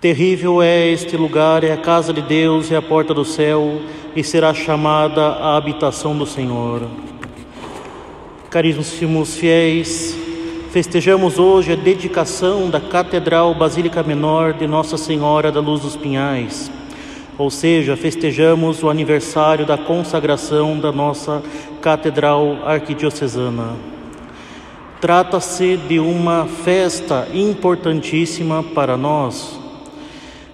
[0.00, 3.80] Terrível é este lugar, é a casa de Deus, é a porta do céu,
[4.14, 6.82] e será chamada a habitação do Senhor.
[8.48, 10.16] Caríssimos fiéis,
[10.70, 16.70] festejamos hoje a dedicação da Catedral Basílica Menor de Nossa Senhora da Luz dos Pinhais,
[17.36, 21.42] ou seja, festejamos o aniversário da consagração da nossa
[21.82, 23.74] Catedral Arquidiocesana.
[25.00, 29.57] Trata-se de uma festa importantíssima para nós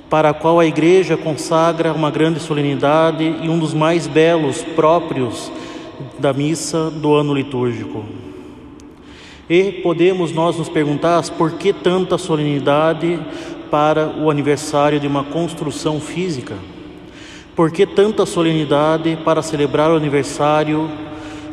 [0.09, 5.51] para a qual a Igreja consagra uma grande solenidade e um dos mais belos próprios
[6.19, 8.05] da missa do ano litúrgico.
[9.49, 13.19] E podemos nós nos perguntar por que tanta solenidade
[13.71, 16.57] para o aniversário de uma construção física?
[17.55, 20.91] Por que tanta solenidade para celebrar o aniversário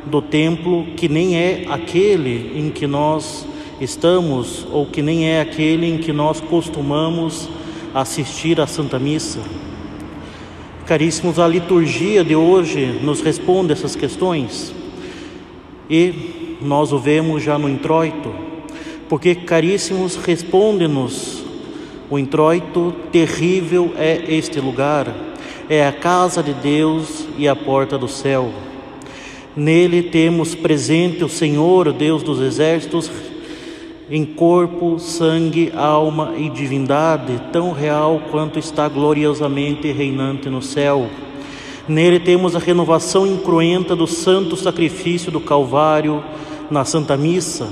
[0.06, 3.46] do templo que nem é aquele em que nós
[3.80, 7.50] estamos ou que nem é aquele em que nós costumamos
[7.94, 9.40] assistir à Santa Missa.
[10.86, 14.74] Caríssimos, a liturgia de hoje nos responde essas questões
[15.90, 18.34] e nós o vemos já no introito,
[19.10, 21.44] porque, caríssimos, responde-nos
[22.10, 25.14] o introito: terrível é este lugar,
[25.70, 28.52] é a casa de Deus e a porta do céu.
[29.56, 33.12] Nele temos presente o Senhor, Deus dos exércitos,
[34.12, 41.10] em corpo, sangue, alma e divindade, tão real quanto está gloriosamente reinante no céu.
[41.88, 46.22] Nele temos a renovação incruenta do santo sacrifício do Calvário
[46.70, 47.70] na Santa Missa,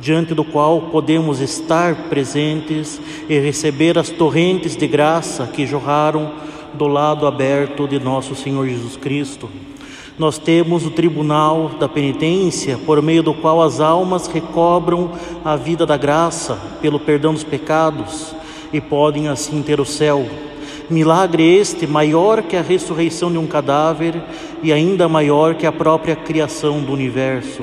[0.00, 6.32] diante do qual podemos estar presentes e receber as torrentes de graça que jorraram
[6.74, 9.48] do lado aberto de nosso Senhor Jesus Cristo
[10.18, 15.12] nós temos o tribunal da penitência, por meio do qual as almas recobram
[15.44, 18.34] a vida da graça pelo perdão dos pecados
[18.72, 20.26] e podem assim ter o céu.
[20.90, 24.20] Milagre este maior que a ressurreição de um cadáver
[24.60, 27.62] e ainda maior que a própria criação do universo.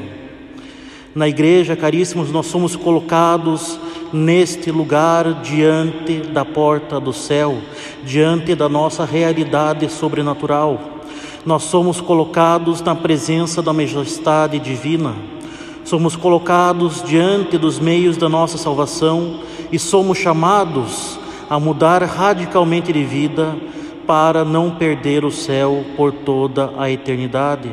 [1.14, 3.80] Na igreja, caríssimos, nós somos colocados
[4.14, 7.58] neste lugar diante da porta do céu,
[8.04, 10.96] diante da nossa realidade sobrenatural
[11.46, 15.14] nós somos colocados na presença da majestade divina,
[15.84, 19.42] somos colocados diante dos meios da nossa salvação
[19.72, 23.56] e somos chamados a mudar radicalmente de vida
[24.08, 27.72] para não perder o céu por toda a eternidade.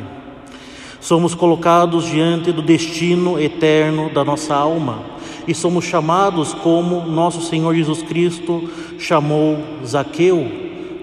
[1.01, 4.99] Somos colocados diante do destino eterno da nossa alma
[5.47, 8.69] e somos chamados como nosso Senhor Jesus Cristo
[8.99, 10.47] chamou Zaqueu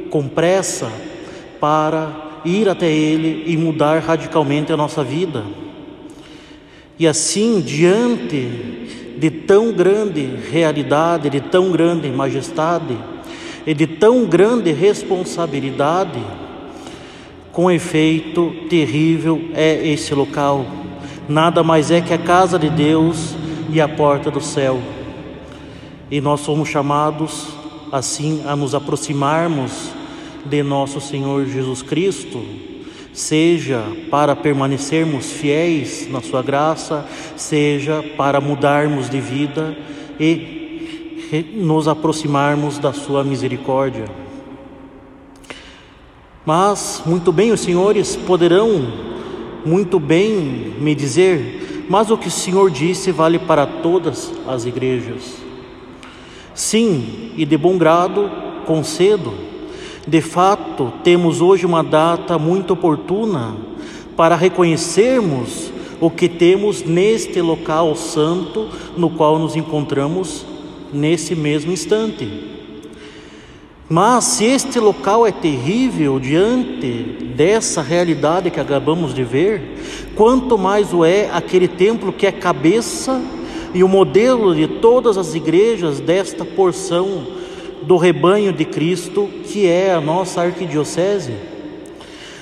[0.08, 0.90] com pressa
[1.60, 5.44] para ir até Ele e mudar radicalmente a nossa vida.
[6.98, 12.96] E assim, diante de tão grande realidade, de tão grande majestade
[13.66, 16.20] e de tão grande responsabilidade,
[17.52, 20.64] com efeito terrível é esse local.
[21.28, 23.34] Nada mais é que a casa de Deus
[23.72, 24.80] e a porta do céu.
[26.10, 27.48] E nós somos chamados
[27.92, 29.92] assim a nos aproximarmos
[30.44, 32.42] de nosso Senhor Jesus Cristo,
[33.12, 37.06] seja para permanecermos fiéis na Sua graça,
[37.36, 39.76] seja para mudarmos de vida
[40.18, 44.06] e nos aproximarmos da Sua misericórdia.
[46.44, 49.10] Mas, muito bem, os senhores poderão
[49.64, 55.36] muito bem me dizer, mas o que o Senhor disse vale para todas as igrejas.
[56.54, 58.30] Sim, e de bom grado
[58.66, 59.49] concedo
[60.06, 63.54] de fato, temos hoje uma data muito oportuna
[64.16, 70.46] para reconhecermos o que temos neste local santo no qual nos encontramos
[70.92, 72.28] nesse mesmo instante.
[73.88, 76.86] Mas se este local é terrível diante
[77.36, 79.78] dessa realidade que acabamos de ver,
[80.14, 83.20] quanto mais o é aquele templo que é cabeça
[83.74, 87.39] e o modelo de todas as igrejas desta porção
[87.82, 91.34] do rebanho de Cristo, que é a nossa arquidiocese.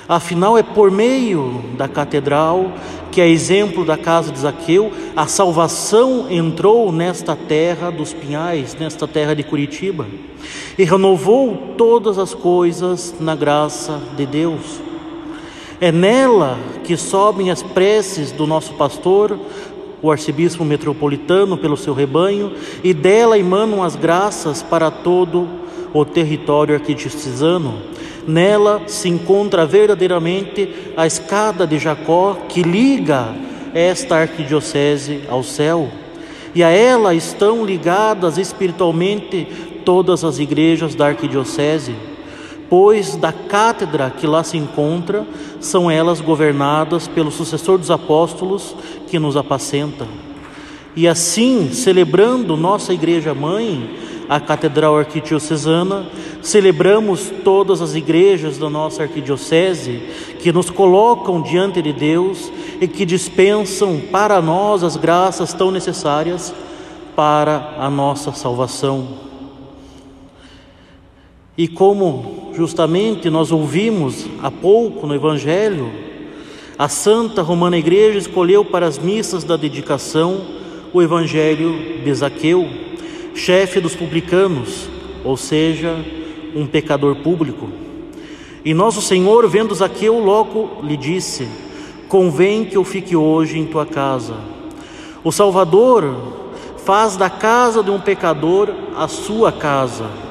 [0.07, 2.71] Afinal, é por meio da catedral,
[3.11, 9.07] que é exemplo da casa de Zaqueu, a salvação entrou nesta terra dos Pinhais, nesta
[9.07, 10.07] terra de Curitiba,
[10.77, 14.81] e renovou todas as coisas na graça de Deus.
[15.81, 19.39] É nela que sobem as preces do nosso pastor,
[20.01, 22.53] o arcebispo metropolitano pelo seu rebanho,
[22.83, 25.47] e dela emanam as graças para todo
[25.93, 27.81] o território arquidiocesano.
[28.27, 33.35] Nela se encontra verdadeiramente a escada de Jacó que liga
[33.73, 35.89] esta arquidiocese ao céu,
[36.53, 39.47] e a ela estão ligadas espiritualmente
[39.85, 41.95] todas as igrejas da arquidiocese,
[42.69, 45.25] pois da cátedra que lá se encontra,
[45.59, 48.75] são elas governadas pelo sucessor dos apóstolos
[49.07, 50.07] que nos apacenta.
[50.95, 53.97] E assim, celebrando nossa igreja mãe,
[54.29, 56.05] a Catedral Arquidiocesana,
[56.41, 60.03] celebramos todas as igrejas da nossa arquidiocese
[60.39, 66.53] que nos colocam diante de Deus e que dispensam para nós as graças tão necessárias
[67.15, 69.07] para a nossa salvação.
[71.57, 75.89] E como justamente nós ouvimos há pouco no Evangelho,
[76.77, 80.41] a Santa Romana Igreja escolheu para as missas da dedicação
[80.91, 82.67] o Evangelho de Zaqueu,
[83.33, 84.89] chefe dos publicanos,
[85.23, 86.03] ou seja,
[86.53, 87.69] um pecador público.
[88.65, 91.47] E nosso Senhor, vendo Zaqueu, logo lhe disse:
[92.09, 94.35] Convém que eu fique hoje em tua casa.
[95.23, 96.13] O Salvador
[96.83, 98.67] faz da casa de um pecador
[98.97, 100.28] a sua casa.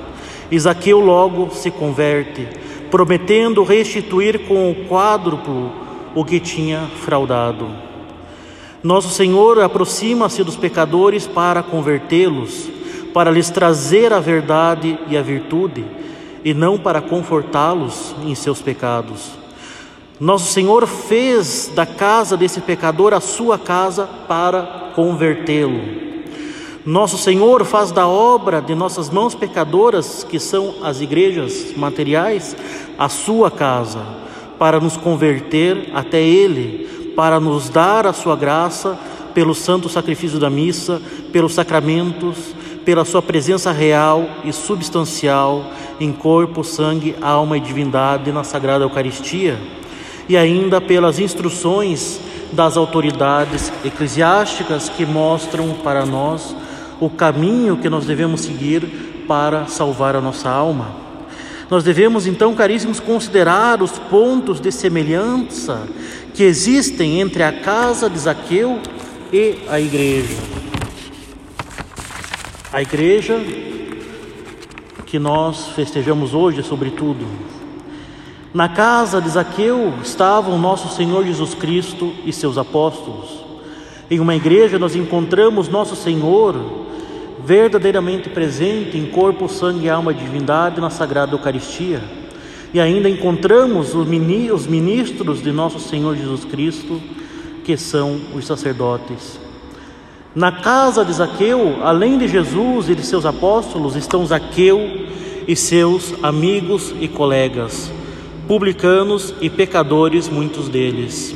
[0.56, 2.46] Zaqueu logo se converte,
[2.90, 5.72] prometendo restituir com o quádruplo
[6.14, 7.68] o que tinha fraudado.
[8.82, 12.70] Nosso Senhor aproxima-se dos pecadores para convertê-los,
[13.12, 15.84] para lhes trazer a verdade e a virtude,
[16.44, 19.32] e não para confortá-los em seus pecados.
[20.20, 26.07] Nosso Senhor fez da casa desse pecador a sua casa para convertê-lo.
[26.88, 32.56] Nosso Senhor faz da obra de nossas mãos pecadoras, que são as igrejas materiais,
[32.98, 34.00] a sua casa,
[34.58, 38.98] para nos converter até Ele, para nos dar a sua graça
[39.34, 40.98] pelo santo sacrifício da missa,
[41.30, 42.54] pelos sacramentos,
[42.86, 45.66] pela sua presença real e substancial
[46.00, 49.58] em corpo, sangue, alma e divindade na Sagrada Eucaristia,
[50.26, 52.18] e ainda pelas instruções
[52.50, 56.56] das autoridades eclesiásticas que mostram para nós
[57.00, 61.08] o caminho que nós devemos seguir para salvar a nossa alma.
[61.70, 65.86] Nós devemos então, caríssimos, considerar os pontos de semelhança
[66.34, 68.80] que existem entre a casa de Zaqueu
[69.32, 70.36] e a igreja.
[72.72, 73.38] A igreja
[75.04, 77.26] que nós festejamos hoje, sobretudo.
[78.52, 83.44] Na casa de Zaqueu estavam nosso Senhor Jesus Cristo e seus apóstolos.
[84.10, 86.87] Em uma igreja nós encontramos nosso Senhor
[87.44, 92.02] verdadeiramente presente em corpo, sangue, alma e divindade na Sagrada Eucaristia.
[92.72, 94.06] E ainda encontramos os
[94.66, 97.00] ministros de nosso Senhor Jesus Cristo,
[97.64, 99.38] que são os sacerdotes.
[100.34, 105.06] Na casa de Zaqueu, além de Jesus e de seus apóstolos, estão Zaqueu
[105.46, 107.90] e seus amigos e colegas,
[108.46, 111.34] publicanos e pecadores, muitos deles.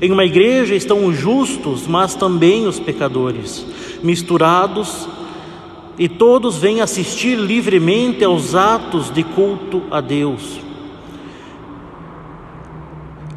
[0.00, 3.64] Em uma igreja estão os justos, mas também os pecadores,
[4.02, 5.08] misturados,
[5.98, 10.60] e todos vêm assistir livremente aos atos de culto a Deus.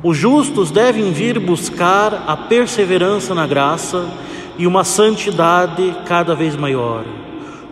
[0.01, 4.07] Os justos devem vir buscar a perseverança na graça
[4.57, 7.03] e uma santidade cada vez maior.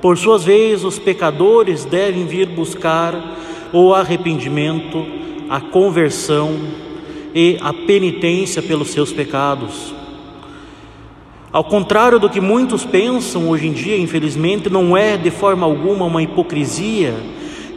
[0.02, 3.16] Por suas vezes, os pecadores devem vir buscar
[3.72, 5.06] o arrependimento,
[5.50, 6.60] a conversão
[7.34, 9.94] e a penitência pelos seus pecados.
[11.54, 16.04] Ao contrário do que muitos pensam hoje em dia, infelizmente, não é de forma alguma
[16.04, 17.14] uma hipocrisia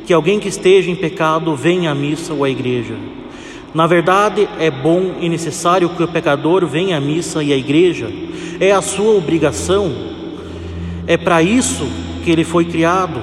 [0.06, 2.94] que alguém que esteja em pecado venha à missa ou à igreja.
[3.74, 8.10] Na verdade, é bom e necessário que o pecador venha à missa e à igreja,
[8.58, 9.92] é a sua obrigação,
[11.06, 11.86] é para isso
[12.24, 13.20] que ele foi criado.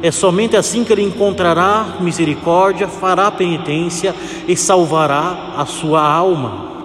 [0.00, 4.14] É somente assim que ele encontrará misericórdia, fará penitência
[4.46, 6.75] e salvará a sua alma.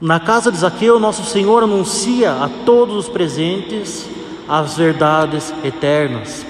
[0.00, 4.06] Na casa de Zaqueu, nosso Senhor anuncia a todos os presentes
[4.46, 6.44] as verdades eternas.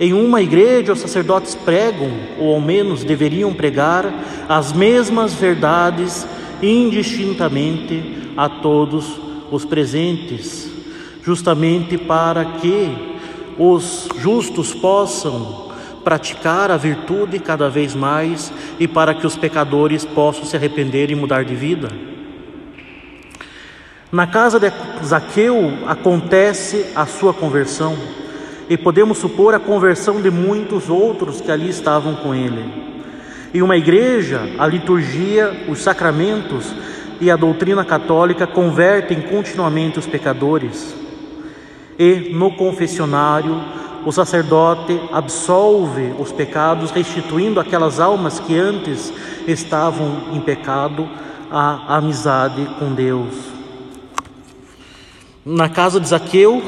[0.00, 4.10] Em uma igreja, os sacerdotes pregam, ou ao menos deveriam pregar,
[4.48, 6.26] as mesmas verdades
[6.62, 9.20] indistintamente a todos
[9.50, 10.70] os presentes,
[11.22, 13.18] justamente para que
[13.58, 15.65] os justos possam
[16.06, 21.16] praticar a virtude cada vez mais e para que os pecadores possam se arrepender e
[21.16, 21.88] mudar de vida.
[24.12, 24.70] Na casa de
[25.04, 27.98] Zaqueu acontece a sua conversão
[28.70, 32.64] e podemos supor a conversão de muitos outros que ali estavam com ele.
[33.52, 36.72] Em uma igreja, a liturgia, os sacramentos
[37.20, 40.94] e a doutrina católica convertem continuamente os pecadores.
[41.98, 43.60] E no confessionário,
[44.06, 49.12] o sacerdote absolve os pecados, restituindo aquelas almas que antes
[49.48, 51.08] estavam em pecado
[51.50, 53.34] a amizade com Deus.
[55.44, 56.62] Na casa de Zaqueu,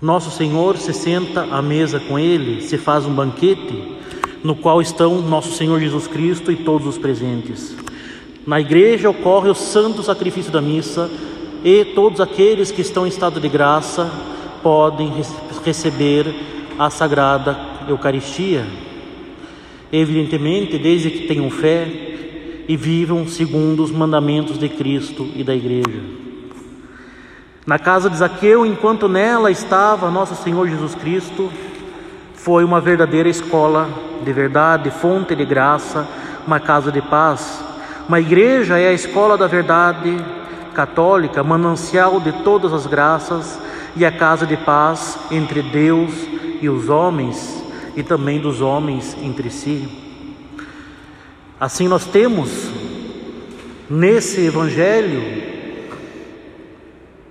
[0.00, 3.98] Nosso Senhor se senta à mesa com ele, se faz um banquete,
[4.44, 7.74] no qual estão Nosso Senhor Jesus Cristo e todos os presentes.
[8.46, 11.10] Na igreja ocorre o santo sacrifício da missa
[11.64, 14.10] e todos aqueles que estão em estado de graça
[14.62, 15.12] podem
[15.64, 16.34] receber
[16.78, 18.66] a sagrada Eucaristia.
[19.92, 21.86] Evidentemente, desde que tenham fé
[22.68, 26.00] e vivam segundo os mandamentos de Cristo e da igreja.
[27.66, 31.50] Na casa de Zaqueu, enquanto nela estava nosso Senhor Jesus Cristo,
[32.34, 33.88] foi uma verdadeira escola
[34.24, 36.06] de verdade, fonte de graça,
[36.46, 37.62] uma casa de paz.
[38.08, 40.16] Uma igreja é a escola da verdade
[40.72, 43.58] católica, manancial de todas as graças
[43.96, 46.10] e a casa de paz entre Deus
[46.60, 47.62] e os homens
[47.96, 49.88] e também dos homens entre si.
[51.58, 52.70] Assim nós temos
[53.88, 55.22] nesse evangelho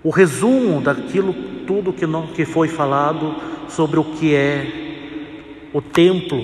[0.04, 1.34] o resumo daquilo
[1.66, 3.36] tudo que, não, que foi falado
[3.68, 4.90] sobre o que é
[5.74, 6.42] o templo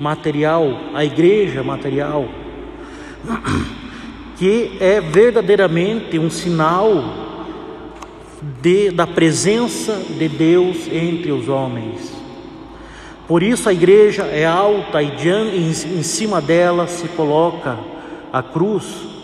[0.00, 2.28] material, a igreja material,
[4.36, 7.27] que é verdadeiramente um sinal
[8.60, 12.12] de, da presença de Deus entre os homens.
[13.26, 17.78] Por isso a igreja é alta e em, em cima dela se coloca
[18.32, 19.18] a cruz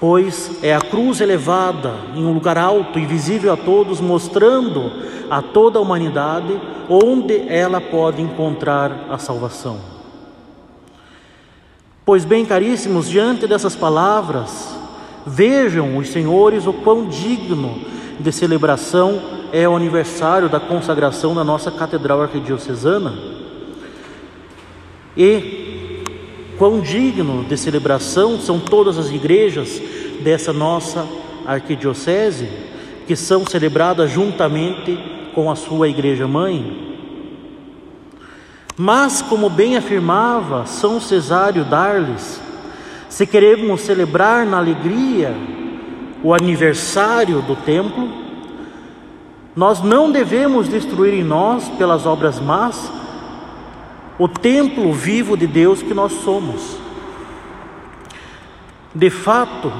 [0.00, 4.90] pois é a cruz elevada em um lugar alto e visível a todos, mostrando
[5.28, 6.58] a toda a humanidade
[6.88, 9.78] onde ela pode encontrar a salvação.
[12.04, 14.74] Pois bem, caríssimos, diante dessas palavras,
[15.26, 17.78] vejam os senhores o quão digno
[18.20, 19.20] de celebração
[19.52, 23.14] é o aniversário da consagração da nossa Catedral Arquidiocesana.
[25.16, 25.70] E
[26.60, 29.80] Quão digno de celebração são todas as igrejas
[30.20, 31.08] dessa nossa
[31.46, 32.50] arquidiocese,
[33.06, 34.98] que são celebradas juntamente
[35.34, 36.98] com a sua igreja mãe.
[38.76, 42.38] Mas, como bem afirmava São Cesário Darles,
[43.08, 45.34] se queremos celebrar na alegria
[46.22, 48.08] o aniversário do templo,
[49.54, 52.90] nós não devemos destruir em nós, pelas obras más,
[54.18, 56.76] o templo vivo de Deus que nós somos.
[58.94, 59.72] De fato,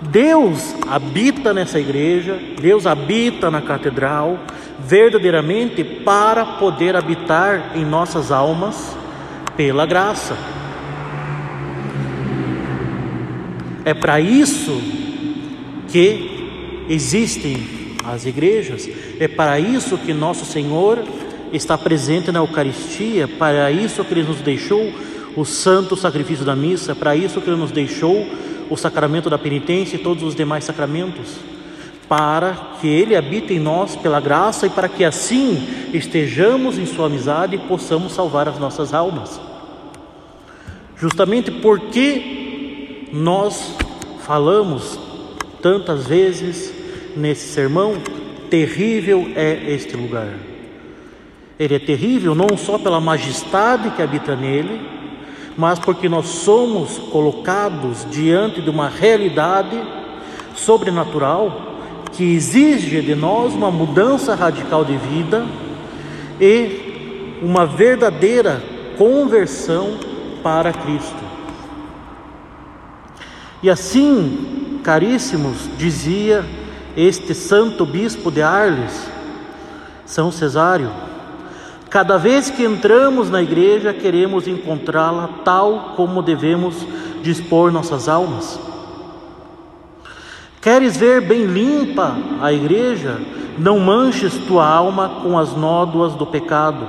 [0.00, 4.38] Deus habita nessa igreja, Deus habita na catedral,
[4.78, 8.96] verdadeiramente para poder habitar em nossas almas
[9.56, 10.36] pela graça.
[13.84, 15.05] É para isso
[15.96, 17.56] que existem
[18.04, 18.86] as igrejas,
[19.18, 21.02] é para isso que nosso Senhor
[21.50, 24.92] está presente na Eucaristia, para isso que Ele nos deixou
[25.34, 28.28] o santo sacrifício da missa, para isso que Ele nos deixou
[28.68, 31.36] o sacramento da penitência e todos os demais sacramentos,
[32.06, 37.06] para que Ele habite em nós pela graça e para que assim estejamos em Sua
[37.06, 39.40] amizade e possamos salvar as nossas almas.
[40.98, 43.74] Justamente porque nós
[44.26, 45.05] falamos
[45.62, 46.72] tantas vezes
[47.16, 47.96] nesse sermão,
[48.50, 50.34] terrível é este lugar.
[51.58, 54.80] Ele é terrível não só pela majestade que habita nele,
[55.56, 59.80] mas porque nós somos colocados diante de uma realidade
[60.54, 61.74] sobrenatural
[62.12, 65.46] que exige de nós uma mudança radical de vida
[66.40, 68.62] e uma verdadeira
[68.96, 69.98] conversão
[70.42, 71.24] para Cristo.
[73.62, 76.44] E assim, caríssimos, dizia
[76.96, 79.10] este santo bispo de Arles,
[80.06, 80.92] São Cesário,
[81.90, 86.86] Cada vez que entramos na igreja, queremos encontrá-la tal como devemos
[87.22, 88.60] dispor nossas almas.
[90.60, 93.18] Queres ver bem limpa a igreja?
[93.56, 96.86] Não manches tua alma com as nódoas do pecado.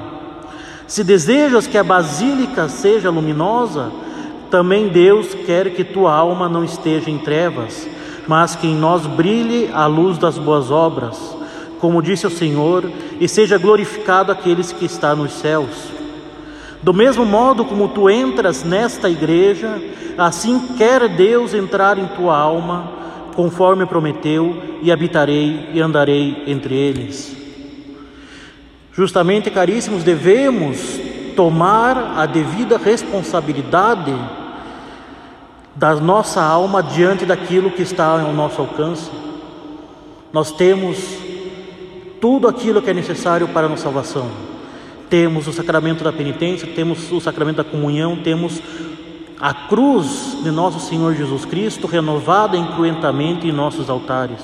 [0.87, 3.91] Se desejas que a basílica seja luminosa,
[4.49, 7.87] também Deus quer que tua alma não esteja em trevas,
[8.27, 11.37] mas que em nós brilhe a luz das boas obras
[11.79, 12.89] como disse o Senhor,
[13.19, 15.89] e seja glorificado aqueles que está nos céus.
[16.81, 19.81] Do mesmo modo como tu entras nesta igreja,
[20.17, 22.91] assim quer Deus entrar em tua alma,
[23.35, 27.35] conforme prometeu, e habitarei e andarei entre eles.
[28.93, 30.99] Justamente, caríssimos, devemos
[31.35, 34.13] tomar a devida responsabilidade
[35.77, 39.11] da nossa alma diante daquilo que está ao nosso alcance.
[40.33, 40.97] Nós temos
[42.19, 44.27] tudo aquilo que é necessário para a nossa salvação.
[45.07, 48.59] Temos o sacramento da penitência, temos o sacramento da comunhão, temos
[49.39, 54.41] a cruz de nosso Senhor Jesus Cristo renovada incruentamente em nossos altares.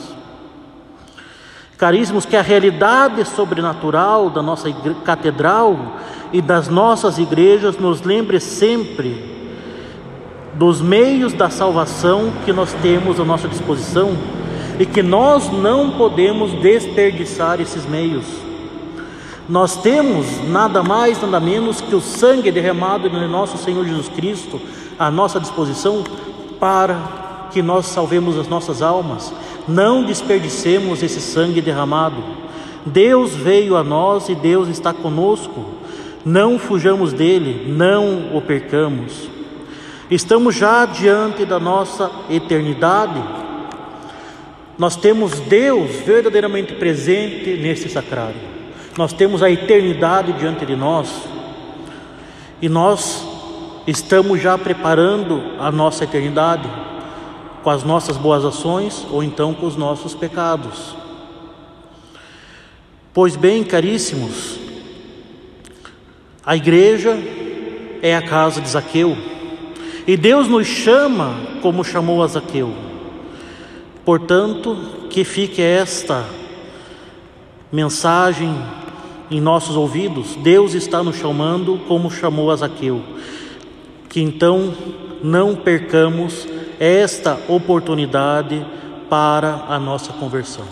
[1.79, 4.71] Caríssimos, que a realidade sobrenatural da nossa
[5.03, 5.97] catedral
[6.31, 9.32] e das nossas igrejas nos lembre sempre
[10.55, 14.15] dos meios da salvação que nós temos à nossa disposição
[14.79, 18.25] e que nós não podemos desperdiçar esses meios.
[19.47, 24.59] Nós temos nada mais, nada menos que o sangue derramado de nosso Senhor Jesus Cristo
[24.97, 26.03] à nossa disposição
[26.59, 26.97] para
[27.51, 29.33] que nós salvemos as nossas almas.
[29.67, 32.23] Não desperdicemos esse sangue derramado.
[32.85, 35.65] Deus veio a nós e Deus está conosco.
[36.25, 39.32] Não fujamos dele, não o percamos.
[40.09, 43.23] Estamos já diante da nossa eternidade.
[44.77, 48.39] Nós temos Deus verdadeiramente presente nesse sacrário.
[48.97, 51.09] Nós temos a eternidade diante de nós.
[52.61, 53.25] E nós
[53.87, 56.69] estamos já preparando a nossa eternidade
[57.63, 60.95] com as nossas boas ações ou então com os nossos pecados.
[63.13, 64.59] Pois bem, caríssimos,
[66.45, 67.17] a igreja
[68.01, 69.32] é a casa de Zaqueu.
[70.05, 72.73] E Deus nos chama como chamou a Zaqueu.
[74.03, 74.77] Portanto,
[75.09, 76.25] que fique esta
[77.71, 78.53] mensagem
[79.31, 80.35] em nossos ouvidos.
[80.35, 83.01] Deus está nos chamando como chamou a Zaqueu.
[84.09, 84.73] Que então
[85.23, 86.47] não percamos
[86.79, 88.65] esta oportunidade
[89.09, 90.65] para a nossa conversão.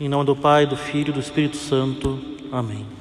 [0.00, 2.18] Em nome do Pai, do Filho e do Espírito Santo.
[2.50, 2.91] Amém.